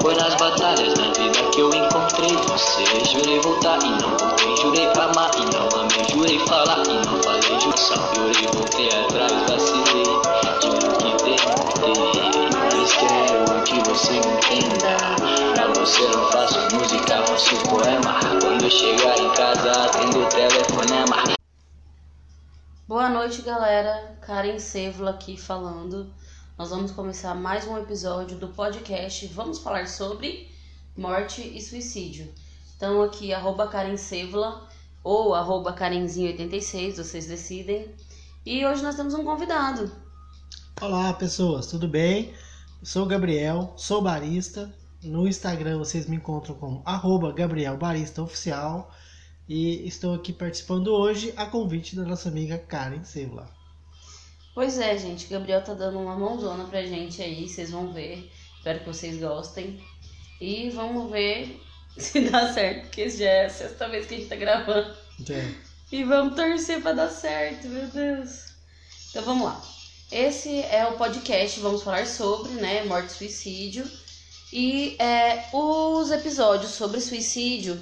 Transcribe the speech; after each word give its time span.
Foi 0.00 0.14
nas 0.14 0.34
batalhas 0.36 0.94
da 0.94 1.12
vida 1.12 1.50
que 1.52 1.60
eu 1.60 1.68
encontrei 1.74 2.34
você. 2.48 2.84
Jurei 3.04 3.40
voltar 3.40 3.78
e 3.82 3.90
não 3.90 4.16
voltei. 4.16 4.56
Jurei 4.56 4.86
amar 4.86 5.30
e 5.36 5.44
não 5.54 5.68
amei. 5.80 6.04
Jurei 6.10 6.38
falar 6.46 6.82
e 6.86 6.94
não 7.06 7.22
falei. 7.22 7.60
Jussão, 7.60 8.14
jurei, 8.14 8.46
voltei 8.54 8.88
atrás, 8.88 9.32
vacilei. 9.48 10.04
Juro 10.62 10.96
que 10.98 11.10
tentei. 11.16 11.36
Mas 12.72 12.92
quero 12.94 13.62
que 13.64 13.88
você 13.88 14.16
entenda. 14.16 14.96
Pra 15.54 15.66
você 15.68 16.02
não 16.08 16.30
faço 16.32 16.58
música, 16.74 17.22
faço 17.26 17.56
poema. 17.68 18.18
Quando 18.40 18.64
eu 18.64 18.70
chegar 18.70 19.18
em 19.18 19.28
casa, 19.34 19.70
atendo 19.70 20.24
o 20.24 20.28
telefonema. 20.28 21.16
Boa 22.88 23.08
noite, 23.08 23.42
galera. 23.42 24.16
Karen 24.20 24.58
Sevla 24.58 25.10
aqui 25.10 25.36
falando. 25.36 26.12
Nós 26.62 26.70
vamos 26.70 26.92
começar 26.92 27.34
mais 27.34 27.66
um 27.66 27.76
episódio 27.76 28.38
do 28.38 28.46
podcast. 28.46 29.26
Vamos 29.26 29.58
falar 29.58 29.88
sobre 29.88 30.48
morte 30.96 31.42
e 31.42 31.60
suicídio. 31.60 32.32
Então 32.76 33.02
aqui 33.02 33.34
arroba 33.34 33.66
Karen 33.66 33.96
Sevla 33.96 34.68
ou 35.02 35.34
arroba 35.34 35.74
Karenzinho86, 35.74 36.98
vocês 36.98 37.26
decidem. 37.26 37.92
E 38.46 38.64
hoje 38.64 38.80
nós 38.80 38.94
temos 38.94 39.12
um 39.12 39.24
convidado. 39.24 39.90
Olá 40.80 41.12
pessoas, 41.14 41.66
tudo 41.66 41.88
bem? 41.88 42.32
Eu 42.80 42.86
sou 42.86 43.02
o 43.02 43.08
Gabriel, 43.08 43.74
sou 43.76 44.00
barista. 44.00 44.72
No 45.02 45.26
Instagram 45.26 45.78
vocês 45.78 46.06
me 46.06 46.14
encontram 46.14 46.54
como 46.54 46.80
arroba 46.84 47.32
Gabriel 47.32 47.76
Barista 47.76 48.22
Oficial. 48.22 48.88
E 49.48 49.84
estou 49.84 50.14
aqui 50.14 50.32
participando 50.32 50.94
hoje 50.94 51.34
a 51.36 51.44
convite 51.44 51.96
da 51.96 52.04
nossa 52.04 52.28
amiga 52.28 52.56
Karen 52.56 53.02
Sevla. 53.02 53.61
Pois 54.54 54.78
é, 54.78 54.98
gente, 54.98 55.26
Gabriel 55.28 55.62
tá 55.62 55.72
dando 55.72 55.98
uma 55.98 56.16
mãozona 56.16 56.64
pra 56.64 56.82
gente 56.82 57.22
aí, 57.22 57.48
vocês 57.48 57.70
vão 57.70 57.92
ver. 57.92 58.30
Espero 58.56 58.80
que 58.80 58.86
vocês 58.86 59.18
gostem. 59.18 59.82
E 60.40 60.68
vamos 60.70 61.10
ver 61.10 61.60
se 61.96 62.20
dá 62.28 62.52
certo, 62.52 62.82
porque 62.82 63.08
já 63.08 63.24
é 63.24 63.46
a 63.46 63.50
sexta 63.50 63.88
vez 63.88 64.06
que 64.06 64.14
a 64.14 64.18
gente 64.18 64.28
tá 64.28 64.36
gravando. 64.36 64.94
É. 65.30 65.54
E 65.90 66.04
vamos 66.04 66.36
torcer 66.36 66.82
pra 66.82 66.92
dar 66.92 67.08
certo, 67.08 67.66
meu 67.68 67.86
Deus. 67.86 68.52
Então 69.10 69.22
vamos 69.22 69.44
lá. 69.46 69.62
Esse 70.10 70.60
é 70.64 70.86
o 70.86 70.98
podcast, 70.98 71.58
vamos 71.60 71.82
falar 71.82 72.06
sobre, 72.06 72.52
né, 72.52 72.84
morte 72.84 73.10
e 73.10 73.14
suicídio. 73.14 73.90
E 74.52 74.96
é, 74.98 75.46
os 75.52 76.10
episódios 76.10 76.72
sobre 76.72 77.00
suicídio 77.00 77.80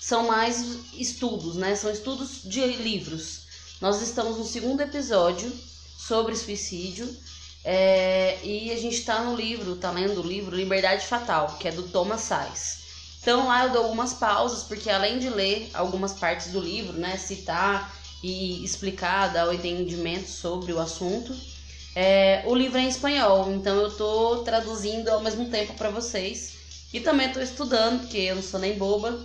são 0.00 0.28
mais 0.28 0.78
estudos, 0.94 1.56
né? 1.56 1.74
São 1.74 1.90
estudos 1.90 2.42
de 2.44 2.64
livros. 2.64 3.42
Nós 3.80 4.00
estamos 4.00 4.38
no 4.38 4.44
segundo 4.44 4.80
episódio 4.80 5.52
sobre 6.06 6.34
suicídio 6.34 7.08
é, 7.64 8.38
e 8.42 8.72
a 8.72 8.76
gente 8.76 8.96
está 8.96 9.22
no 9.22 9.36
livro, 9.36 9.76
tá 9.76 9.90
lendo 9.90 10.20
o 10.20 10.26
livro 10.26 10.56
Liberdade 10.56 11.06
Fatal, 11.06 11.56
que 11.60 11.68
é 11.68 11.72
do 11.72 11.84
Thomas 11.84 12.22
Sais. 12.22 12.82
Então 13.20 13.46
lá 13.46 13.64
eu 13.64 13.70
dou 13.70 13.84
algumas 13.84 14.12
pausas, 14.14 14.64
porque 14.64 14.90
além 14.90 15.18
de 15.20 15.28
ler 15.28 15.70
algumas 15.74 16.12
partes 16.12 16.50
do 16.50 16.60
livro, 16.60 16.94
né, 16.94 17.16
citar 17.16 17.94
e 18.22 18.64
explicar, 18.64 19.32
dar 19.32 19.48
o 19.48 19.52
entendimento 19.52 20.28
sobre 20.28 20.72
o 20.72 20.80
assunto, 20.80 21.34
é, 21.94 22.42
o 22.46 22.54
livro 22.54 22.78
é 22.78 22.82
em 22.82 22.88
espanhol, 22.88 23.52
então 23.52 23.76
eu 23.76 23.90
tô 23.96 24.38
traduzindo 24.38 25.08
ao 25.08 25.20
mesmo 25.20 25.48
tempo 25.48 25.74
para 25.74 25.90
vocês. 25.90 26.54
E 26.92 27.00
também 27.00 27.32
tô 27.32 27.40
estudando, 27.40 28.00
porque 28.00 28.18
eu 28.18 28.34
não 28.34 28.42
sou 28.42 28.60
nem 28.60 28.76
boba, 28.76 29.18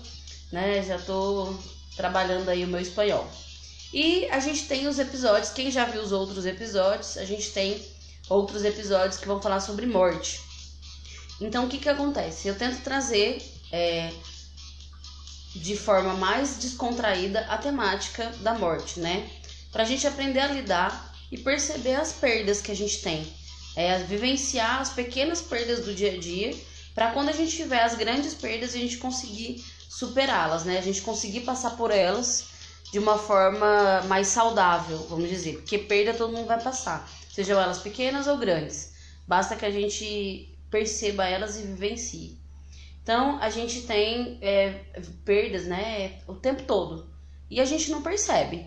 né? 0.51 0.81
Já 0.83 0.97
tô 0.97 1.53
trabalhando 1.95 2.47
aí 2.49 2.63
o 2.63 2.67
meu 2.67 2.79
espanhol. 2.79 3.27
E 3.93 4.25
a 4.29 4.39
gente 4.39 4.67
tem 4.67 4.87
os 4.87 4.99
episódios, 4.99 5.51
quem 5.51 5.71
já 5.71 5.85
viu 5.85 6.01
os 6.01 6.11
outros 6.11 6.45
episódios, 6.45 7.17
a 7.17 7.25
gente 7.25 7.51
tem 7.51 7.81
outros 8.29 8.63
episódios 8.63 9.17
que 9.17 9.27
vão 9.27 9.41
falar 9.41 9.61
sobre 9.61 9.85
morte. 9.85 10.41
Então 11.39 11.65
o 11.65 11.69
que 11.69 11.77
que 11.77 11.89
acontece? 11.89 12.47
Eu 12.47 12.57
tento 12.57 12.81
trazer 12.83 13.41
é, 13.71 14.11
de 15.55 15.77
forma 15.77 16.13
mais 16.13 16.57
descontraída 16.57 17.41
a 17.49 17.57
temática 17.57 18.29
da 18.41 18.53
morte, 18.53 18.99
né? 18.99 19.29
Pra 19.71 19.85
gente 19.85 20.05
aprender 20.05 20.39
a 20.39 20.47
lidar 20.47 21.15
e 21.31 21.37
perceber 21.37 21.95
as 21.95 22.11
perdas 22.11 22.61
que 22.61 22.71
a 22.71 22.75
gente 22.75 23.01
tem. 23.01 23.25
É, 23.75 23.99
vivenciar 23.99 24.81
as 24.81 24.89
pequenas 24.89 25.41
perdas 25.41 25.85
do 25.85 25.93
dia 25.93 26.13
a 26.13 26.17
dia, 26.17 26.55
para 26.95 27.11
quando 27.11 27.29
a 27.29 27.33
gente 27.33 27.55
tiver 27.55 27.83
as 27.83 27.95
grandes 27.95 28.33
perdas, 28.33 28.73
a 28.73 28.77
gente 28.79 28.97
conseguir 28.97 29.63
superá-las, 29.87 30.65
né? 30.65 30.79
A 30.79 30.81
gente 30.81 31.01
conseguir 31.01 31.41
passar 31.41 31.71
por 31.77 31.91
elas 31.91 32.56
de 32.91 32.99
uma 32.99 33.17
forma 33.17 34.01
mais 34.03 34.27
saudável, 34.27 34.97
vamos 35.09 35.29
dizer. 35.29 35.57
Porque 35.57 35.77
perda 35.77 36.13
todo 36.13 36.33
mundo 36.33 36.47
vai 36.47 36.61
passar, 36.61 37.09
sejam 37.31 37.59
elas 37.59 37.79
pequenas 37.79 38.27
ou 38.27 38.37
grandes. 38.37 38.93
Basta 39.27 39.55
que 39.55 39.65
a 39.65 39.71
gente 39.71 40.57
perceba 40.69 41.25
elas 41.25 41.57
e 41.57 41.63
vivencie. 41.63 42.39
Então, 43.03 43.39
a 43.41 43.49
gente 43.49 43.83
tem 43.83 44.37
é, 44.41 44.83
perdas, 45.23 45.65
né, 45.65 46.21
o 46.27 46.35
tempo 46.35 46.63
todo. 46.63 47.09
E 47.49 47.61
a 47.61 47.65
gente 47.65 47.89
não 47.89 48.01
percebe. 48.01 48.65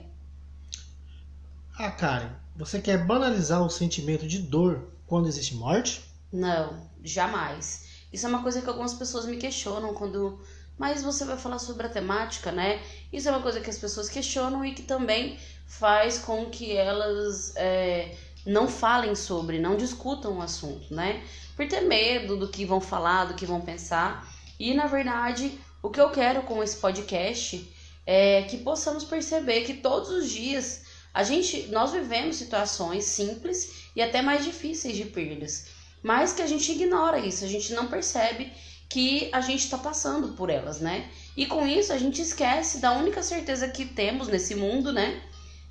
Ah, 1.79 1.91
Karen, 1.91 2.31
você 2.57 2.81
quer 2.81 3.05
banalizar 3.05 3.63
o 3.63 3.71
sentimento 3.71 4.27
de 4.27 4.39
dor 4.39 4.91
quando 5.07 5.29
existe 5.29 5.55
morte? 5.55 6.03
Não, 6.33 6.89
jamais. 7.03 7.87
Isso 8.13 8.27
é 8.27 8.29
uma 8.29 8.43
coisa 8.43 8.61
que 8.61 8.69
algumas 8.69 8.95
pessoas 8.95 9.27
me 9.27 9.37
questionam 9.37 9.95
quando 9.95 10.41
mas 10.81 11.03
você 11.03 11.27
vai 11.27 11.37
falar 11.37 11.59
sobre 11.59 11.87
a 11.87 11.91
temática, 11.91 12.51
né? 12.51 12.81
Isso 13.13 13.29
é 13.29 13.31
uma 13.31 13.43
coisa 13.43 13.61
que 13.61 13.69
as 13.69 13.77
pessoas 13.77 14.09
questionam 14.09 14.65
e 14.65 14.73
que 14.73 14.81
também 14.81 15.39
faz 15.67 16.17
com 16.17 16.47
que 16.47 16.75
elas 16.75 17.55
é, 17.55 18.17
não 18.47 18.67
falem 18.67 19.15
sobre, 19.15 19.59
não 19.59 19.77
discutam 19.77 20.39
o 20.39 20.41
assunto, 20.41 20.95
né? 20.95 21.23
Por 21.55 21.69
ter 21.69 21.83
medo 21.83 22.35
do 22.35 22.49
que 22.49 22.65
vão 22.65 22.81
falar, 22.81 23.27
do 23.27 23.35
que 23.35 23.45
vão 23.45 23.61
pensar. 23.61 24.27
E 24.59 24.73
na 24.73 24.87
verdade, 24.87 25.53
o 25.83 25.91
que 25.91 26.01
eu 26.01 26.09
quero 26.09 26.45
com 26.45 26.63
esse 26.63 26.79
podcast 26.79 27.71
é 28.07 28.45
que 28.45 28.57
possamos 28.57 29.05
perceber 29.05 29.65
que 29.65 29.75
todos 29.75 30.09
os 30.09 30.31
dias 30.31 30.85
a 31.13 31.23
gente, 31.23 31.67
nós 31.67 31.93
vivemos 31.93 32.37
situações 32.37 33.05
simples 33.05 33.91
e 33.95 34.01
até 34.01 34.23
mais 34.23 34.47
difíceis 34.47 34.97
de 34.97 35.05
perdas, 35.05 35.67
mas 36.03 36.33
que 36.33 36.41
a 36.41 36.47
gente 36.47 36.73
ignora 36.73 37.19
isso, 37.19 37.45
a 37.45 37.49
gente 37.49 37.75
não 37.75 37.87
percebe 37.87 38.51
que 38.91 39.31
a 39.33 39.41
gente 39.41 39.65
está 39.65 39.79
passando 39.79 40.35
por 40.35 40.51
elas, 40.51 40.81
né? 40.81 41.09
E 41.37 41.47
com 41.47 41.65
isso 41.67 41.93
a 41.93 41.97
gente 41.97 42.21
esquece 42.21 42.81
da 42.81 42.93
única 42.93 43.23
certeza 43.23 43.69
que 43.69 43.87
temos 43.87 44.27
nesse 44.27 44.57
mundo, 44.57 44.93
né? 44.93 45.23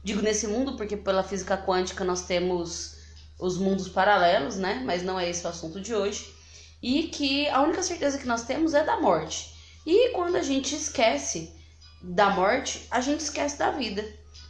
Digo 0.01 0.21
nesse 0.21 0.47
mundo 0.47 0.77
porque 0.77 0.95
pela 0.95 1.21
física 1.21 1.57
quântica 1.57 2.05
nós 2.05 2.21
temos 2.21 2.95
os 3.37 3.57
mundos 3.57 3.89
paralelos, 3.89 4.55
né? 4.55 4.81
Mas 4.85 5.03
não 5.03 5.19
é 5.19 5.29
esse 5.29 5.45
o 5.45 5.49
assunto 5.49 5.81
de 5.81 5.93
hoje. 5.93 6.33
E 6.81 7.03
que 7.09 7.49
a 7.49 7.61
única 7.61 7.83
certeza 7.83 8.17
que 8.17 8.25
nós 8.25 8.43
temos 8.43 8.73
é 8.73 8.85
da 8.85 9.01
morte. 9.01 9.53
E 9.85 10.11
quando 10.11 10.37
a 10.37 10.41
gente 10.41 10.73
esquece 10.73 11.53
da 12.01 12.29
morte, 12.29 12.87
a 12.89 13.01
gente 13.01 13.19
esquece 13.19 13.59
da 13.59 13.69
vida. 13.69 14.01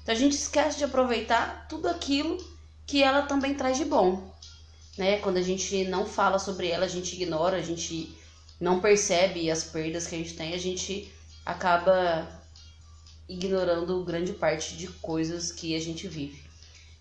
Então 0.04 0.14
a 0.14 0.18
gente 0.18 0.34
esquece 0.34 0.78
de 0.78 0.84
aproveitar 0.84 1.68
tudo 1.68 1.88
aquilo 1.90 2.38
que 2.86 3.02
ela 3.02 3.24
também 3.24 3.56
traz 3.56 3.78
de 3.78 3.86
bom. 3.86 4.32
Né? 4.96 5.18
Quando 5.18 5.38
a 5.38 5.42
gente 5.42 5.86
não 5.86 6.06
fala 6.06 6.38
sobre 6.38 6.68
ela, 6.68 6.86
a 6.86 6.90
gente 6.90 7.16
ignora, 7.16 7.58
a 7.58 7.62
gente 7.62 8.16
não 8.60 8.80
percebe 8.80 9.50
as 9.50 9.64
perdas 9.64 10.06
que 10.08 10.16
a 10.16 10.18
gente 10.18 10.36
tem, 10.36 10.54
a 10.54 10.58
gente 10.58 11.12
acaba 11.46 12.28
ignorando 13.28 14.04
grande 14.04 14.34
parte 14.34 14.76
de 14.76 14.88
coisas 14.88 15.52
que 15.52 15.76
a 15.76 15.80
gente 15.80 16.08
vive. 16.08 16.44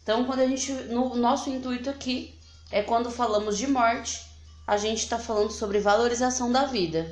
Então, 0.02 0.24
quando 0.24 0.40
a 0.40 0.46
gente, 0.46 0.72
no 0.72 1.16
nosso 1.16 1.50
intuito 1.50 1.90
aqui 1.90 2.34
é 2.70 2.82
quando 2.82 3.10
falamos 3.10 3.58
de 3.58 3.66
morte, 3.66 4.26
a 4.66 4.76
gente 4.76 4.98
está 4.98 5.18
falando 5.18 5.50
sobre 5.50 5.80
valorização 5.80 6.52
da 6.52 6.66
vida. 6.66 7.10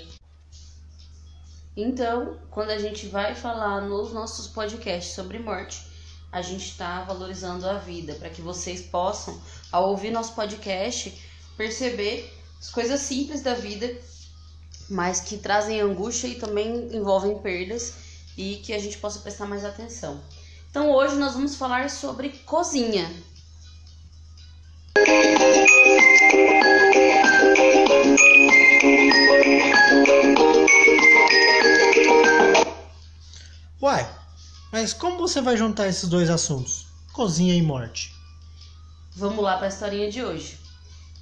Então, 1.77 2.39
quando 2.51 2.71
a 2.71 2.79
gente 2.79 3.07
vai 3.07 3.35
falar 3.35 3.83
nos 3.83 4.13
nossos 4.13 4.47
podcasts 4.47 5.15
sobre 5.15 5.39
morte, 5.39 5.87
a 6.31 6.43
gente 6.43 6.69
está 6.71 7.03
valorizando 7.05 7.69
a 7.69 7.79
vida, 7.79 8.15
para 8.15 8.31
que 8.31 8.43
vocês 8.43 8.83
possam, 8.83 9.41
ao 9.73 9.91
ouvir 9.91 10.11
nosso 10.11 10.35
podcast, 10.35 11.23
perceber 11.57 12.33
as 12.59 12.71
coisas 12.71 13.01
simples 13.01 13.43
da 13.43 13.55
vida 13.55 13.95
mas 14.89 15.21
que 15.21 15.37
trazem 15.37 15.81
angústia 15.81 16.29
e 16.29 16.37
também 16.37 16.95
envolvem 16.95 17.39
perdas 17.39 17.95
e 18.37 18.57
que 18.57 18.73
a 18.73 18.79
gente 18.79 18.99
possa 18.99 19.21
prestar 19.21 19.47
mais 19.47 19.65
atenção. 19.65 20.21
Então 20.71 20.91
hoje 20.91 21.17
nós 21.17 21.35
vamos 21.35 21.57
falar 21.57 21.89
sobre 21.91 22.29
cozinha. 22.45 23.11
Uai, 33.81 34.09
mas 34.73 34.93
como 34.93 35.19
você 35.19 35.41
vai 35.41 35.57
juntar 35.57 35.89
esses 35.89 36.09
dois 36.09 36.29
assuntos? 36.29 36.87
Cozinha 37.13 37.55
e 37.55 37.63
morte. 37.63 38.15
Vamos 39.15 39.43
lá 39.43 39.57
para 39.57 39.67
a 39.67 39.69
historinha 39.69 40.11
de 40.11 40.23
hoje. 40.23 40.59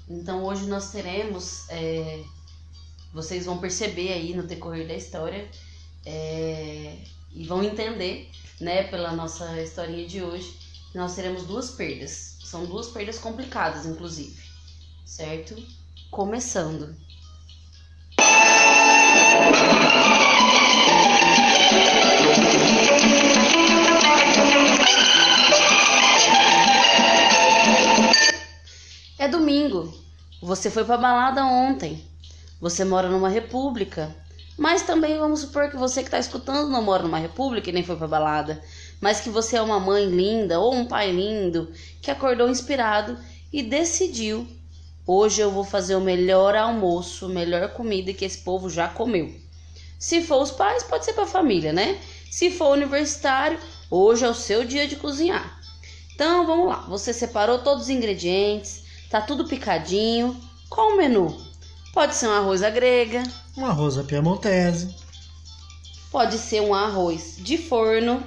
Então 0.09 0.45
hoje 0.45 0.67
nós 0.67 0.91
teremos 0.91 1.69
é, 1.69 2.23
vocês 3.15 3.47
vão 3.47 3.59
perceber 3.59 4.13
aí 4.13 4.35
no 4.35 4.43
decorrer 4.43 4.89
da 4.89 4.95
história 4.95 5.49
é, 6.05 6.97
e 7.33 7.45
vão 7.45 7.63
entender, 7.63 8.29
né, 8.61 8.83
pela 8.83 9.13
nossa 9.13 9.63
historinha 9.63 10.07
de 10.07 10.21
hoje, 10.21 10.59
que 10.91 10.99
nós 10.99 11.15
teremos 11.15 11.45
duas 11.45 11.71
perdas. 11.71 12.39
São 12.43 12.67
duas 12.67 12.89
perdas 12.89 13.19
complicadas, 13.19 13.87
inclusive, 13.87 14.43
certo? 15.05 15.57
Começando. 16.11 16.97
É 29.17 29.29
domingo. 29.29 29.95
Você 30.43 30.71
foi 30.71 30.85
pra 30.85 30.97
balada 30.97 31.45
ontem. 31.45 32.14
Você 32.61 32.85
mora 32.85 33.09
numa 33.09 33.29
república. 33.29 34.15
Mas 34.57 34.83
também 34.83 35.19
vamos 35.19 35.41
supor 35.41 35.69
que 35.69 35.77
você 35.77 36.01
que 36.01 36.07
está 36.07 36.19
escutando 36.19 36.71
não 36.71 36.83
mora 36.83 37.03
numa 37.03 37.19
república 37.19 37.69
e 37.71 37.73
nem 37.73 37.83
foi 37.83 37.97
pra 37.97 38.07
balada. 38.07 38.63
Mas 39.01 39.21
que 39.21 39.29
você 39.29 39.57
é 39.57 39.63
uma 39.63 39.81
mãe 39.81 40.07
linda 40.07 40.61
ou 40.61 40.75
um 40.75 40.87
pai 40.87 41.11
lindo 41.11 41.73
que 42.01 42.11
acordou 42.11 42.49
inspirado 42.49 43.19
e 43.53 43.63
decidiu: 43.63 44.47
hoje 45.07 45.41
eu 45.41 45.51
vou 45.51 45.65
fazer 45.65 45.97
o 45.97 46.01
melhor 46.01 46.55
almoço, 46.55 47.29
melhor 47.29 47.71
comida 47.73 48.13
que 48.13 48.25
esse 48.25 48.39
povo 48.39 48.71
já 48.71 48.89
comeu. 48.89 49.35
Se 49.99 50.23
for 50.23 50.43
os 50.43 50.51
pais, 50.51 50.83
pode 50.83 51.05
ser 51.05 51.15
para 51.15 51.25
a 51.25 51.29
família, 51.29 51.73
né? 51.73 51.99
Se 52.31 52.51
for 52.51 52.73
universitário, 52.73 53.59
hoje 53.91 54.25
é 54.25 54.29
o 54.29 54.35
seu 54.35 54.65
dia 54.65 54.87
de 54.87 54.97
cozinhar. 54.97 55.61
Então 56.15 56.47
vamos 56.47 56.69
lá, 56.69 56.87
você 56.89 57.13
separou 57.13 57.59
todos 57.59 57.85
os 57.85 57.91
ingredientes, 57.91 58.85
tá 59.11 59.21
tudo 59.21 59.49
picadinho. 59.49 60.37
Qual 60.69 60.91
o 60.91 60.97
menu? 60.97 61.37
Pode 61.95 62.17
ser 62.17 62.27
um 62.27 62.33
arroz 62.33 62.61
grega, 62.61 63.23
Um 63.57 63.65
arroz 63.65 63.97
piemontese. 64.05 64.93
pode 66.11 66.39
ser 66.39 66.61
um 66.61 66.75
arroz 66.75 67.37
de 67.39 67.57
forno 67.57 68.21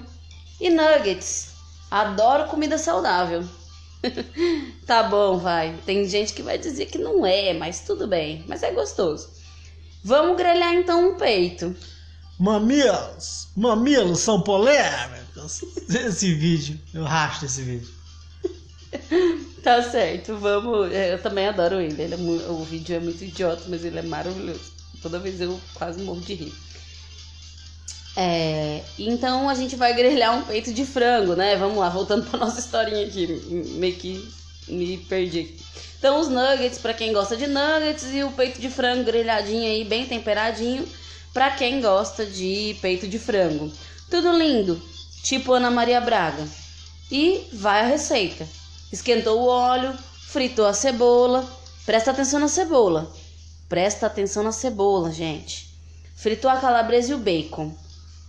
e 0.59 0.69
nuggets. 0.69 1.49
Adoro 1.91 2.47
comida 2.49 2.77
saudável. 2.77 3.43
tá 4.87 5.03
bom, 5.03 5.37
vai. 5.37 5.75
Tem 5.85 6.07
gente 6.07 6.33
que 6.33 6.41
vai 6.41 6.57
dizer 6.57 6.85
que 6.85 6.97
não 6.97 7.25
é, 7.25 7.53
mas 7.53 7.81
tudo 7.81 8.07
bem. 8.07 8.45
Mas 8.47 8.63
é 8.63 8.71
gostoso. 8.71 9.29
Vamos 10.03 10.37
grelhar 10.37 10.73
então 10.73 11.11
um 11.11 11.17
peito. 11.17 11.75
Mamilos! 12.39 13.49
Mamilos 13.55 14.19
são 14.19 14.41
polêmicos! 14.41 15.61
Esse 15.89 16.33
vídeo, 16.33 16.79
eu 16.93 17.03
racho 17.03 17.45
esse 17.45 17.61
vídeo. 17.63 17.89
Tá 19.67 19.83
certo, 19.83 20.37
vamos. 20.37 20.93
é, 20.93 21.13
Eu 21.13 21.21
também 21.21 21.45
adoro 21.45 21.81
ele. 21.81 22.01
ele 22.01 22.13
é 22.13 22.17
mu- 22.17 22.51
o 22.61 22.63
vídeo 22.63 22.95
é 22.95 22.99
muito 23.01 23.21
idiota, 23.25 23.63
mas 23.67 23.83
ele 23.83 23.99
é 23.99 24.01
maravilhoso. 24.01 24.61
Toda 25.01 25.19
vez 25.19 25.41
eu 25.41 25.59
quase 25.73 26.01
morro 26.03 26.21
de 26.21 26.35
rir. 26.35 26.53
É, 28.15 28.81
então 28.97 29.49
a 29.49 29.53
gente 29.53 29.75
vai 29.75 29.93
grelhar 29.93 30.37
um 30.37 30.43
peito 30.43 30.73
de 30.73 30.85
frango, 30.85 31.35
né? 31.35 31.57
Vamos 31.57 31.79
lá, 31.79 31.89
voltando 31.89 32.25
pra 32.29 32.39
nossa 32.39 32.61
historinha 32.61 33.05
aqui. 33.05 33.27
Meio 33.75 33.93
que 33.97 34.25
me 34.69 34.99
perdi 34.99 35.41
aqui. 35.41 35.59
Então 35.99 36.21
os 36.21 36.29
nuggets 36.29 36.77
para 36.79 36.93
quem 36.93 37.11
gosta 37.11 37.35
de 37.35 37.45
nuggets 37.47 38.05
e 38.13 38.23
o 38.23 38.31
peito 38.31 38.61
de 38.61 38.69
frango 38.69 39.03
grelhadinho 39.03 39.63
aí, 39.69 39.83
bem 39.83 40.05
temperadinho, 40.05 40.87
para 41.33 41.51
quem 41.51 41.81
gosta 41.81 42.25
de 42.25 42.73
peito 42.81 43.05
de 43.05 43.19
frango. 43.19 43.69
Tudo 44.09 44.31
lindo, 44.31 44.81
tipo 45.23 45.51
Ana 45.51 45.69
Maria 45.69 45.99
Braga. 45.99 46.47
E 47.11 47.49
vai 47.51 47.81
a 47.81 47.87
receita. 47.87 48.47
Esquentou 48.91 49.41
o 49.41 49.47
óleo, 49.47 49.93
fritou 50.27 50.65
a 50.65 50.73
cebola. 50.73 51.45
Presta 51.85 52.11
atenção 52.11 52.39
na 52.39 52.47
cebola. 52.47 53.11
Presta 53.67 54.07
atenção 54.07 54.43
na 54.43 54.53
cebola, 54.53 55.11
gente. 55.11 55.77
Fritou 56.15 56.49
a 56.49 56.57
calabresa 56.57 57.11
e 57.11 57.13
o 57.13 57.17
bacon. 57.17 57.75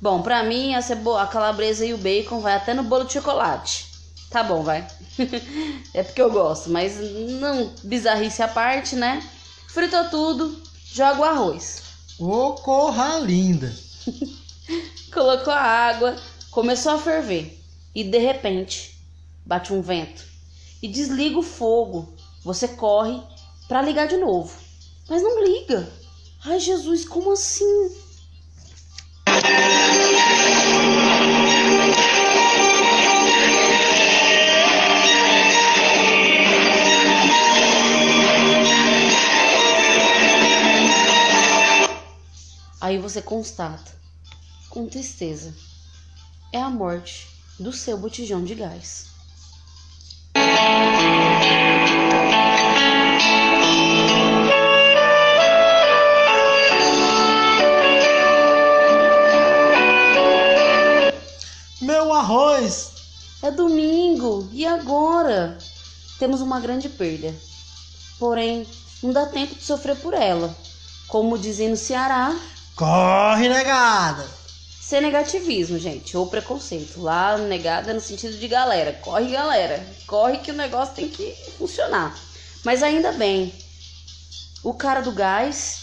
Bom, 0.00 0.20
pra 0.20 0.43
mim 0.43 0.75
a 0.75 0.82
cebola, 0.82 1.22
a 1.22 1.26
calabresa 1.28 1.87
e 1.87 1.94
o 1.94 1.99
bacon 1.99 2.40
vai 2.40 2.55
até 2.55 2.75
no 2.75 2.82
bolo 2.82 3.05
de 3.05 3.12
chocolate. 3.12 3.87
Tá 4.31 4.43
bom, 4.43 4.62
vai. 4.62 4.87
é 5.94 6.02
porque 6.02 6.20
eu 6.20 6.31
gosto, 6.31 6.70
mas 6.70 6.96
não 7.40 7.72
bizarrice 7.84 8.43
à 8.43 8.49
parte, 8.49 8.96
né? 8.96 9.22
Fritou 9.69 10.08
tudo, 10.11 10.61
joga 10.93 11.20
o 11.20 11.25
arroz. 11.25 11.82
Ô, 12.19 12.54
corra 12.54 13.19
linda! 13.20 13.72
Colocou 15.14 15.52
a 15.52 15.61
água, 15.61 16.16
começou 16.50 16.93
a 16.93 16.99
ferver 16.99 17.62
e 17.94 18.02
de 18.02 18.19
repente 18.19 19.00
bate 19.46 19.72
um 19.72 19.81
vento 19.81 20.38
e 20.82 20.88
desliga 20.88 21.38
o 21.38 21.42
fogo. 21.42 22.14
Você 22.44 22.69
corre 22.69 23.20
para 23.66 23.82
ligar 23.82 24.06
de 24.06 24.16
novo, 24.16 24.56
mas 25.08 25.22
não 25.22 25.44
liga. 25.44 25.90
Ai, 26.44 26.60
Jesus, 26.60 27.04
como 27.04 27.32
assim? 27.32 27.90
Aí 42.80 42.96
você 42.96 43.20
constata, 43.20 43.92
com 44.70 44.88
tristeza, 44.88 45.54
é 46.52 46.58
a 46.58 46.70
morte 46.70 47.28
do 47.58 47.72
seu 47.72 47.98
botijão 47.98 48.42
de 48.44 48.54
gás. 48.54 49.17
Meu 61.81 62.12
arroz! 62.12 62.90
É 63.43 63.50
domingo 63.50 64.49
e 64.52 64.66
agora? 64.66 65.58
Temos 66.19 66.40
uma 66.40 66.61
grande 66.61 66.88
perda. 66.88 67.34
Porém, 68.19 68.66
não 69.02 69.12
dá 69.12 69.26
tempo 69.26 69.54
de 69.54 69.62
sofrer 69.62 69.96
por 69.96 70.12
ela. 70.12 70.54
Como 71.06 71.38
dizem 71.38 71.69
no 71.69 71.76
Ceará, 71.76 72.37
Corre, 72.78 73.49
negada! 73.49 74.38
Sem 74.88 75.02
negativismo, 75.02 75.79
gente, 75.79 76.17
ou 76.17 76.29
preconceito. 76.29 77.02
Lá, 77.02 77.37
negada 77.37 77.93
no 77.93 78.00
sentido 78.00 78.38
de 78.38 78.49
galera. 78.49 78.94
Corre, 78.94 79.32
galera. 79.32 79.87
Corre 80.06 80.38
que 80.38 80.50
o 80.50 80.55
negócio 80.55 80.94
tem 80.94 81.11
que 81.11 81.37
funcionar. 81.58 82.19
Mas 82.64 82.82
ainda 82.82 83.12
bem, 83.12 83.52
o 84.64 84.73
cara 84.73 85.02
do 85.02 85.12
gás 85.12 85.82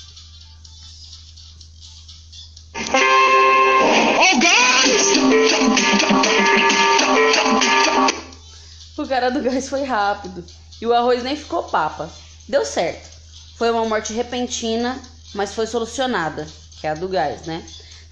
O 8.97 9.07
cara 9.07 9.29
do 9.29 9.41
gás 9.43 9.69
foi 9.69 9.83
rápido 9.83 10.43
e 10.81 10.87
o 10.87 10.93
arroz 10.93 11.21
nem 11.21 11.35
ficou 11.35 11.61
papa. 11.61 12.09
Deu 12.49 12.65
certo. 12.65 13.07
Foi 13.55 13.69
uma 13.69 13.85
morte 13.85 14.13
repentina, 14.13 14.99
mas 15.35 15.53
foi 15.53 15.67
solucionada, 15.67 16.47
que 16.81 16.87
é 16.87 16.89
a 16.89 16.95
do 16.95 17.07
gás, 17.07 17.43
né? 17.43 17.63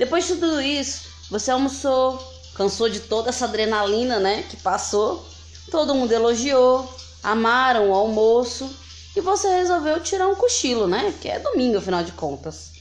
Depois 0.03 0.27
de 0.27 0.35
tudo 0.35 0.61
isso, 0.61 1.03
você 1.29 1.49
almoçou, 1.49 2.21
cansou 2.55 2.89
de 2.89 2.99
toda 2.99 3.29
essa 3.29 3.45
adrenalina, 3.45 4.19
né, 4.19 4.43
que 4.49 4.57
passou. 4.57 5.25
Todo 5.71 5.95
mundo 5.95 6.11
elogiou, 6.11 6.93
amaram 7.23 7.89
o 7.89 7.93
almoço 7.93 8.69
e 9.15 9.21
você 9.21 9.47
resolveu 9.47 10.01
tirar 10.01 10.27
um 10.27 10.35
cochilo, 10.35 10.87
né? 10.87 11.09
Porque 11.11 11.29
é 11.29 11.39
domingo, 11.39 11.77
afinal 11.77 12.03
de 12.03 12.11
contas. 12.11 12.73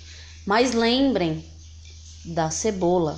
Mas 0.44 0.72
lembrem 0.72 1.44
da 2.24 2.50
cebola. 2.50 3.16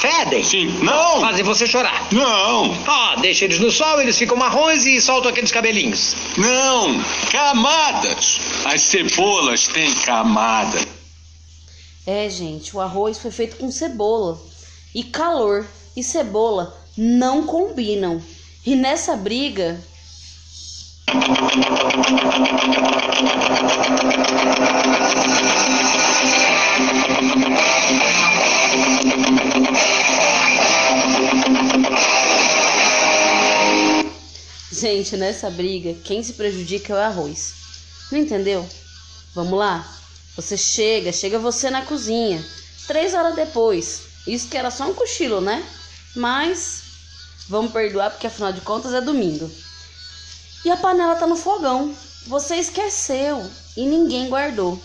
Fedem. 0.00 0.42
Sim. 0.42 0.66
Não! 0.82 1.20
Fazem 1.20 1.44
você 1.44 1.66
chorar. 1.66 2.08
Não! 2.10 2.74
Ah, 2.86 3.16
deixa 3.20 3.44
eles 3.44 3.58
no 3.58 3.70
sol, 3.70 4.00
eles 4.00 4.18
ficam 4.18 4.36
marrons 4.36 4.86
e 4.86 4.98
soltam 4.98 5.30
aqueles 5.30 5.52
cabelinhos. 5.52 6.16
Não! 6.38 7.02
Camadas! 7.30 8.40
As 8.64 8.80
cebolas 8.80 9.68
têm 9.68 9.92
camada. 10.06 11.03
É, 12.06 12.28
gente, 12.28 12.76
o 12.76 12.80
arroz 12.80 13.18
foi 13.18 13.30
feito 13.30 13.56
com 13.56 13.70
cebola. 13.70 14.38
E 14.94 15.02
calor 15.02 15.66
e 15.96 16.02
cebola 16.02 16.76
não 16.96 17.46
combinam. 17.46 18.22
E 18.64 18.76
nessa 18.76 19.16
briga, 19.16 19.80
gente, 34.70 35.16
nessa 35.16 35.50
briga, 35.50 35.94
quem 36.04 36.22
se 36.22 36.34
prejudica 36.34 36.92
é 36.92 36.96
o 36.96 37.00
arroz. 37.00 37.54
Não 38.12 38.18
entendeu? 38.18 38.66
Vamos 39.34 39.58
lá? 39.58 40.03
Você 40.36 40.56
chega, 40.56 41.12
chega 41.12 41.38
você 41.38 41.70
na 41.70 41.82
cozinha. 41.82 42.44
Três 42.86 43.14
horas 43.14 43.36
depois. 43.36 44.02
Isso 44.26 44.48
que 44.48 44.56
era 44.56 44.70
só 44.70 44.88
um 44.88 44.94
cochilo, 44.94 45.40
né? 45.40 45.64
Mas 46.16 46.82
vamos 47.48 47.72
perdoar 47.72 48.10
porque 48.10 48.26
afinal 48.26 48.52
de 48.52 48.60
contas 48.60 48.92
é 48.92 49.00
domingo. 49.00 49.50
E 50.64 50.70
a 50.70 50.76
panela 50.76 51.14
tá 51.14 51.26
no 51.26 51.36
fogão. 51.36 51.94
Você 52.26 52.56
esqueceu 52.56 53.48
e 53.76 53.86
ninguém 53.86 54.28
guardou. 54.28 54.80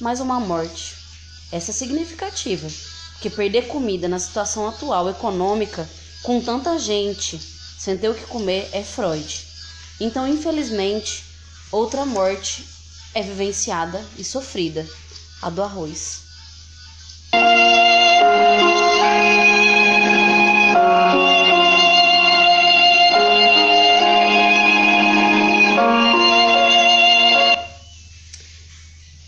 Mais 0.00 0.20
uma 0.20 0.38
morte. 0.38 0.94
Essa 1.50 1.70
é 1.70 1.74
significativa, 1.74 2.68
porque 3.12 3.30
perder 3.30 3.68
comida 3.68 4.08
na 4.08 4.18
situação 4.18 4.68
atual 4.68 5.08
econômica, 5.08 5.88
com 6.22 6.40
tanta 6.40 6.78
gente 6.78 7.40
sem 7.78 7.96
ter 7.96 8.08
o 8.08 8.14
que 8.14 8.26
comer, 8.26 8.68
é 8.72 8.82
Freud. 8.82 9.46
Então, 10.00 10.26
infelizmente, 10.26 11.24
outra 11.70 12.04
morte 12.04 12.75
é 13.16 13.22
vivenciada 13.22 14.04
e 14.18 14.22
sofrida, 14.22 14.86
a 15.40 15.48
do 15.48 15.62
arroz. 15.62 16.20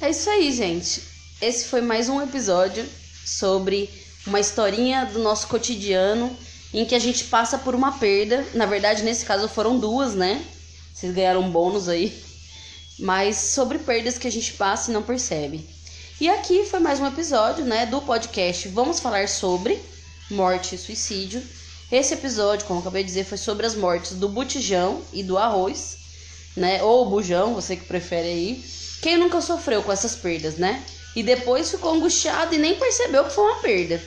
É 0.03 0.11
isso 0.11 0.29
aí, 0.29 0.53
gente. 0.53 1.03
Esse 1.41 1.65
foi 1.65 1.81
mais 1.81 2.11
um 2.11 2.21
episódio 2.21 2.87
sobre 3.25 3.89
uma 4.27 4.39
historinha 4.39 5.07
do 5.07 5.19
nosso 5.19 5.49
cotidiano 5.49 6.37
em 6.75 6.85
que 6.85 6.95
a 6.95 6.99
gente 6.99 7.25
passa 7.25 7.57
por 7.57 7.75
uma 7.75 7.93
perda. 7.93 8.47
Na 8.53 8.67
verdade, 8.67 9.03
nesse 9.03 9.25
caso 9.25 9.49
foram 9.49 9.79
duas, 9.79 10.15
né? 10.15 10.45
Vocês 10.93 11.15
ganharam 11.15 11.41
um 11.41 11.51
bônus 11.51 11.89
aí 11.89 12.28
mas 12.99 13.37
sobre 13.37 13.79
perdas 13.79 14.19
que 14.19 14.27
a 14.27 14.33
gente 14.33 14.55
passa 14.55 14.91
e 14.91 14.95
não 14.95 15.03
percebe. 15.03 15.65
E 16.21 16.29
aqui 16.29 16.65
foi 16.65 16.81
mais 16.81 16.99
um 16.99 17.07
episódio, 17.07 17.65
né, 17.65 17.87
do 17.87 18.03
podcast 18.03 18.67
Vamos 18.69 18.99
falar 18.99 19.29
sobre 19.29 19.81
morte 20.31 20.75
e 20.75 20.79
suicídio. 20.79 21.43
Esse 21.91 22.15
episódio, 22.15 22.67
como 22.67 22.79
eu 22.79 22.83
acabei 22.83 23.03
de 23.03 23.09
dizer, 23.09 23.25
foi 23.25 23.39
sobre 23.39 23.65
as 23.65 23.75
mortes 23.75 24.13
do 24.13 24.29
botijão 24.29 25.01
e 25.13 25.23
do 25.23 25.39
arroz, 25.39 25.97
né? 26.57 26.83
Ou 26.83 27.09
bujão, 27.09 27.55
você 27.55 27.77
que 27.77 27.85
prefere 27.87 28.29
aí. 28.29 28.65
Quem 29.01 29.17
nunca 29.17 29.41
sofreu 29.41 29.83
com 29.83 29.91
essas 29.91 30.15
perdas, 30.15 30.57
né? 30.57 30.85
E 31.17 31.23
depois 31.23 31.71
ficou 31.71 31.95
angustiado 31.95 32.55
e 32.55 32.59
nem 32.59 32.79
percebeu 32.79 33.25
que 33.25 33.33
foi 33.33 33.45
uma 33.45 33.61
perda. 33.61 34.03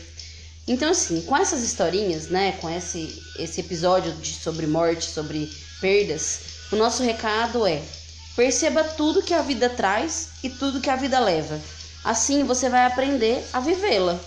Então, 0.67 0.91
assim, 0.91 1.21
com 1.21 1.35
essas 1.35 1.63
historinhas, 1.63 2.27
né? 2.27 2.51
Com 2.61 2.69
esse, 2.69 3.19
esse 3.39 3.61
episódio 3.61 4.11
de, 4.13 4.33
sobre 4.33 4.67
morte, 4.67 5.05
sobre 5.05 5.51
perdas, 5.79 6.39
o 6.71 6.75
nosso 6.75 7.01
recado 7.01 7.65
é: 7.65 7.81
perceba 8.41 8.83
tudo 8.83 9.21
que 9.21 9.35
a 9.35 9.43
vida 9.43 9.69
traz 9.69 10.29
e 10.41 10.49
tudo 10.49 10.81
que 10.81 10.89
a 10.89 10.95
vida 10.95 11.19
leva. 11.19 11.61
Assim 12.03 12.43
você 12.43 12.69
vai 12.69 12.87
aprender 12.87 13.47
a 13.53 13.59
vivê-la. 13.59 14.19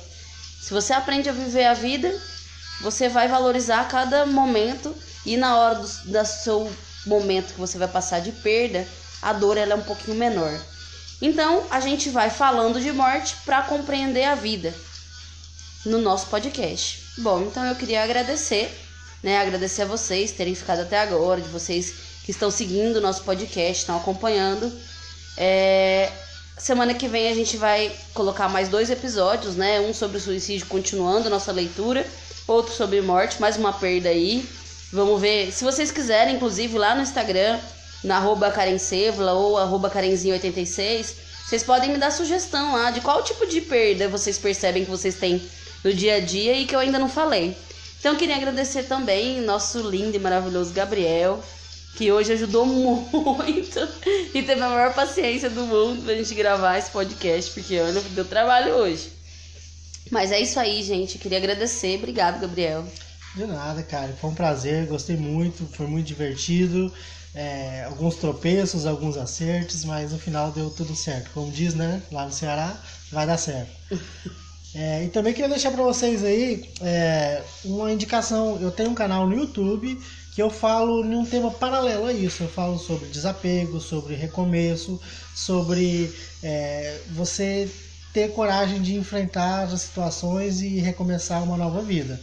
Se 0.62 0.72
você 0.72 0.92
aprende 0.92 1.28
a 1.28 1.32
viver 1.32 1.64
a 1.64 1.74
vida, 1.74 2.16
você 2.80 3.08
vai 3.08 3.26
valorizar 3.26 3.88
cada 3.88 4.24
momento 4.24 4.94
e 5.26 5.36
na 5.36 5.56
hora 5.56 5.74
do, 5.80 5.88
do 5.88 6.24
seu 6.24 6.72
momento 7.04 7.54
que 7.54 7.58
você 7.58 7.76
vai 7.76 7.88
passar 7.88 8.20
de 8.20 8.30
perda, 8.30 8.86
a 9.20 9.32
dor 9.32 9.56
ela 9.56 9.72
é 9.72 9.76
um 9.76 9.82
pouquinho 9.82 10.16
menor. 10.16 10.56
Então, 11.20 11.66
a 11.68 11.80
gente 11.80 12.08
vai 12.08 12.30
falando 12.30 12.80
de 12.80 12.92
morte 12.92 13.34
para 13.44 13.62
compreender 13.62 14.26
a 14.26 14.36
vida 14.36 14.72
no 15.84 15.98
nosso 15.98 16.28
podcast. 16.28 17.02
Bom, 17.18 17.42
então 17.42 17.64
eu 17.64 17.74
queria 17.74 18.04
agradecer, 18.04 18.70
né? 19.24 19.40
Agradecer 19.40 19.82
a 19.82 19.86
vocês 19.86 20.30
terem 20.30 20.54
ficado 20.54 20.82
até 20.82 21.00
agora, 21.00 21.40
de 21.40 21.48
vocês 21.48 22.13
que 22.24 22.30
estão 22.30 22.50
seguindo 22.50 22.96
o 22.96 23.00
nosso 23.00 23.22
podcast, 23.22 23.82
estão 23.82 23.96
acompanhando. 23.96 24.72
É, 25.36 26.10
Semana 26.56 26.94
que 26.94 27.08
vem 27.08 27.28
a 27.28 27.34
gente 27.34 27.56
vai 27.56 27.92
colocar 28.14 28.48
mais 28.48 28.68
dois 28.68 28.88
episódios, 28.88 29.56
né? 29.56 29.80
Um 29.80 29.92
sobre 29.92 30.20
suicídio, 30.20 30.66
continuando 30.66 31.28
nossa 31.28 31.50
leitura, 31.50 32.06
outro 32.46 32.72
sobre 32.72 33.00
morte, 33.00 33.40
mais 33.40 33.56
uma 33.56 33.72
perda 33.72 34.08
aí. 34.08 34.46
Vamos 34.92 35.20
ver. 35.20 35.52
Se 35.52 35.64
vocês 35.64 35.90
quiserem, 35.90 36.36
inclusive, 36.36 36.78
lá 36.78 36.94
no 36.94 37.02
Instagram, 37.02 37.58
na 38.04 38.18
arroba 38.18 38.52
Karencevla 38.52 39.32
ou 39.32 39.58
arroba 39.58 39.90
Karenzinho86, 39.90 41.14
vocês 41.44 41.64
podem 41.64 41.90
me 41.90 41.98
dar 41.98 42.12
sugestão 42.12 42.72
lá 42.72 42.92
de 42.92 43.00
qual 43.00 43.22
tipo 43.24 43.44
de 43.46 43.60
perda 43.60 44.08
vocês 44.08 44.38
percebem 44.38 44.84
que 44.84 44.90
vocês 44.90 45.16
têm 45.16 45.42
no 45.82 45.92
dia 45.92 46.14
a 46.14 46.20
dia 46.20 46.54
e 46.56 46.66
que 46.66 46.74
eu 46.74 46.78
ainda 46.78 47.00
não 47.00 47.08
falei. 47.08 47.56
Então 47.98 48.12
eu 48.12 48.18
queria 48.18 48.36
agradecer 48.36 48.84
também 48.84 49.40
nosso 49.40 49.80
lindo 49.80 50.16
e 50.16 50.20
maravilhoso 50.20 50.72
Gabriel, 50.72 51.42
que 51.96 52.10
hoje 52.10 52.32
ajudou 52.32 52.66
muito 52.66 53.80
e 54.34 54.42
teve 54.42 54.60
a 54.60 54.68
maior 54.68 54.94
paciência 54.94 55.48
do 55.48 55.62
mundo 55.62 56.02
pra 56.02 56.14
gente 56.14 56.34
gravar 56.34 56.78
esse 56.78 56.90
podcast, 56.90 57.50
porque 57.52 57.78
olha, 57.80 58.00
deu 58.00 58.24
trabalho 58.24 58.74
hoje. 58.74 59.12
Mas 60.10 60.30
é 60.32 60.40
isso 60.40 60.60
aí, 60.60 60.82
gente. 60.82 61.18
Queria 61.18 61.38
agradecer. 61.38 61.96
Obrigado, 61.96 62.40
Gabriel. 62.40 62.84
De 63.34 63.46
nada, 63.46 63.82
cara. 63.82 64.12
Foi 64.20 64.30
um 64.30 64.34
prazer, 64.34 64.86
gostei 64.86 65.16
muito, 65.16 65.66
foi 65.66 65.86
muito 65.86 66.06
divertido. 66.06 66.92
É, 67.34 67.84
alguns 67.84 68.16
tropeços, 68.16 68.86
alguns 68.86 69.16
acertos, 69.16 69.84
mas 69.84 70.12
no 70.12 70.18
final 70.18 70.52
deu 70.52 70.70
tudo 70.70 70.94
certo. 70.94 71.30
Como 71.32 71.50
diz, 71.50 71.74
né? 71.74 72.00
Lá 72.12 72.26
no 72.26 72.32
Ceará, 72.32 72.76
vai 73.10 73.26
dar 73.26 73.38
certo. 73.38 73.72
É, 74.76 75.04
e 75.04 75.08
também 75.08 75.32
queria 75.32 75.48
deixar 75.48 75.70
para 75.70 75.84
vocês 75.84 76.24
aí 76.24 76.68
é, 76.80 77.44
uma 77.64 77.92
indicação. 77.92 78.58
Eu 78.60 78.72
tenho 78.72 78.90
um 78.90 78.94
canal 78.94 79.24
no 79.24 79.36
YouTube 79.36 79.96
que 80.34 80.42
eu 80.42 80.50
falo 80.50 81.04
num 81.04 81.24
tema 81.24 81.50
paralelo 81.50 82.06
a 82.06 82.12
isso. 82.12 82.42
Eu 82.42 82.48
falo 82.48 82.76
sobre 82.76 83.08
desapego, 83.08 83.80
sobre 83.80 84.16
recomeço, 84.16 85.00
sobre 85.34 86.12
é, 86.42 86.98
você 87.12 87.70
ter 88.12 88.32
coragem 88.32 88.82
de 88.82 88.96
enfrentar 88.96 89.64
as 89.64 89.82
situações 89.82 90.60
e 90.60 90.80
recomeçar 90.80 91.42
uma 91.42 91.56
nova 91.56 91.80
vida. 91.82 92.20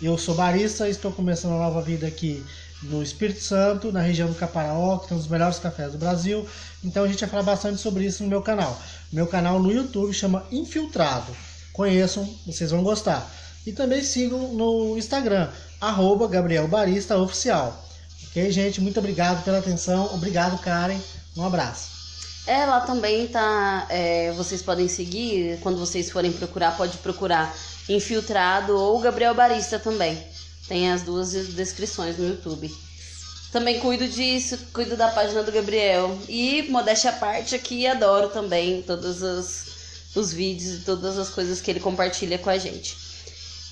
Eu 0.00 0.18
sou 0.18 0.34
barista, 0.34 0.88
estou 0.88 1.10
começando 1.10 1.52
uma 1.52 1.64
nova 1.64 1.80
vida 1.80 2.06
aqui 2.06 2.44
no 2.82 3.02
Espírito 3.02 3.40
Santo, 3.40 3.90
na 3.90 4.00
região 4.00 4.28
do 4.28 4.34
Caparaó, 4.34 4.98
que 4.98 5.08
tem 5.08 5.16
um 5.16 5.20
dos 5.20 5.28
melhores 5.28 5.58
cafés 5.58 5.92
do 5.92 5.98
Brasil. 5.98 6.46
Então 6.84 7.04
a 7.04 7.08
gente 7.08 7.20
vai 7.20 7.30
falar 7.30 7.44
bastante 7.44 7.80
sobre 7.80 8.04
isso 8.04 8.22
no 8.22 8.28
meu 8.28 8.42
canal. 8.42 8.78
Meu 9.10 9.26
canal 9.26 9.58
no 9.58 9.72
YouTube 9.72 10.12
chama 10.12 10.46
Infiltrado. 10.52 11.34
Conheçam, 11.72 12.28
vocês 12.46 12.70
vão 12.70 12.82
gostar. 12.82 13.30
E 13.66 13.72
também 13.72 14.02
sigam 14.02 14.52
no 14.52 14.98
Instagram, 14.98 15.48
arroba 15.88 16.26
Gabriel 16.28 16.68
Barista 16.68 17.16
Oficial. 17.18 17.84
Ok, 18.28 18.50
gente? 18.50 18.80
Muito 18.80 18.98
obrigado 18.98 19.44
pela 19.44 19.58
atenção. 19.58 20.12
Obrigado, 20.14 20.58
Karen. 20.58 20.98
Um 21.36 21.44
abraço. 21.44 21.94
É, 22.46 22.66
lá 22.66 22.80
também 22.80 23.26
tá. 23.26 23.86
É, 23.88 24.32
vocês 24.32 24.60
podem 24.60 24.88
seguir, 24.88 25.58
quando 25.62 25.78
vocês 25.78 26.10
forem 26.10 26.32
procurar, 26.32 26.76
pode 26.76 26.98
procurar 26.98 27.54
Infiltrado 27.88 28.76
ou 28.76 28.98
Gabriel 29.00 29.34
Barista 29.34 29.78
também. 29.78 30.18
Tem 30.68 30.90
as 30.90 31.02
duas 31.02 31.32
descrições 31.32 32.18
no 32.18 32.28
YouTube. 32.28 32.70
Também 33.52 33.78
cuido 33.78 34.08
disso, 34.08 34.58
cuido 34.72 34.96
da 34.96 35.08
página 35.08 35.42
do 35.42 35.52
Gabriel. 35.52 36.18
E, 36.28 36.62
modéstia 36.70 37.10
à 37.10 37.12
parte, 37.12 37.54
aqui 37.54 37.86
adoro 37.86 38.28
também 38.30 38.82
todos 38.82 39.22
os, 39.22 39.64
os 40.16 40.32
vídeos 40.32 40.80
e 40.80 40.84
todas 40.84 41.16
as 41.18 41.28
coisas 41.28 41.60
que 41.60 41.70
ele 41.70 41.80
compartilha 41.80 42.38
com 42.38 42.50
a 42.50 42.58
gente. 42.58 43.03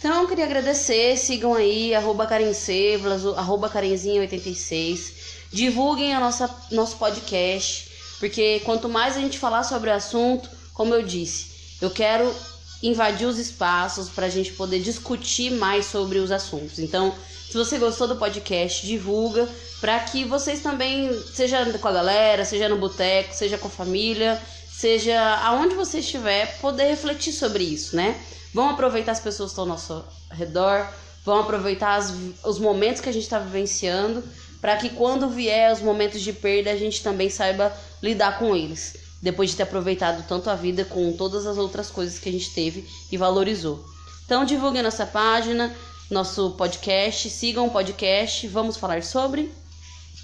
Então, 0.05 0.27
queria 0.27 0.47
agradecer, 0.47 1.17
sigam 1.17 1.55
aí, 1.55 1.95
arroba 1.95 2.27
Karencevlas, 2.27 3.25
arroba 3.25 3.71
Karenzinha86. 3.71 5.13
Divulguem 5.53 6.13
a 6.13 6.19
nossa, 6.19 6.53
nosso 6.73 6.97
podcast, 6.97 7.89
porque 8.19 8.61
quanto 8.65 8.89
mais 8.89 9.17
a 9.17 9.21
gente 9.21 9.39
falar 9.39 9.63
sobre 9.63 9.91
o 9.91 9.93
assunto, 9.93 10.51
como 10.75 10.93
eu 10.93 11.05
disse, 11.05 11.79
eu 11.81 11.89
quero 11.89 12.35
invadir 12.83 13.29
os 13.29 13.39
espaços 13.39 14.09
para 14.09 14.27
a 14.27 14.29
gente 14.29 14.53
poder 14.55 14.81
discutir 14.81 15.53
mais 15.53 15.87
sobre 15.87 16.19
os 16.19 16.33
assuntos. 16.33 16.81
Então, 16.81 17.15
se 17.49 17.57
você 17.57 17.79
gostou 17.79 18.09
do 18.09 18.17
podcast, 18.17 18.85
divulga 18.85 19.49
para 19.81 20.01
que 20.01 20.25
vocês 20.25 20.61
também, 20.61 21.17
seja 21.33 21.65
com 21.79 21.87
a 21.87 21.93
galera, 21.93 22.45
seja 22.45 22.69
no 22.69 22.77
boteco, 22.77 23.33
seja 23.33 23.57
com 23.57 23.69
a 23.69 23.71
família, 23.71 24.43
seja 24.83 25.37
aonde 25.37 25.77
você 25.77 26.01
estiver, 26.01 26.59
poder 26.59 26.89
refletir 26.89 27.33
sobre 27.33 27.63
isso, 27.63 27.95
né? 27.95 28.21
Vão 28.53 28.69
aproveitar 28.69 29.13
as 29.13 29.21
pessoas 29.21 29.51
que 29.51 29.53
estão 29.53 29.63
ao 29.63 29.69
nosso 29.69 30.05
redor, 30.29 30.89
vão 31.25 31.39
aproveitar 31.39 31.95
as, 31.95 32.13
os 32.45 32.59
momentos 32.59 33.01
que 33.01 33.09
a 33.09 33.13
gente 33.13 33.23
está 33.23 33.39
vivenciando, 33.39 34.25
para 34.61 34.77
que 34.77 34.89
quando 34.91 35.29
vier 35.29 35.73
os 35.73 35.81
momentos 35.81 36.21
de 36.21 36.33
perda, 36.33 36.73
a 36.73 36.77
gente 36.77 37.01
também 37.01 37.31
saiba 37.31 37.73
lidar 38.03 38.41
com 38.41 38.57
eles 38.57 38.97
depois 39.23 39.51
de 39.51 39.57
ter 39.57 39.63
aproveitado 39.63 40.27
tanto 40.27 40.51
a 40.51 40.57
vida 40.57 40.85
com 40.85 41.13
todas 41.13 41.47
as 41.47 41.59
outras 41.59 41.89
coisas 41.89 42.19
que 42.19 42.29
a 42.29 42.33
gente 42.33 42.51
teve 42.51 42.85
e 43.13 43.17
valorizou. 43.17 43.85
Então 44.25 44.45
divulguem 44.45 44.83
nossa 44.83 45.07
página, 45.07 45.73
nosso 46.11 46.51
podcast, 46.59 47.31
sigam 47.31 47.69
o 47.69 47.71
podcast, 47.71 48.49
vamos 48.49 48.77
falar 48.77 49.05
sobre. 49.05 49.49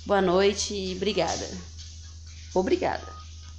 Boa 0.05 0.21
noite 0.21 0.75
e 0.75 0.97
obrigada. 0.97 1.49
Obrigada. 2.53 3.18